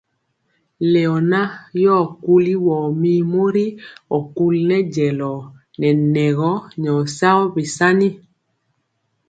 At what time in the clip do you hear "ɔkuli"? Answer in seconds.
4.17-4.59